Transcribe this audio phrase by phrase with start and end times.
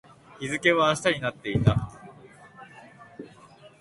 [0.39, 1.91] 日付は明日になっていた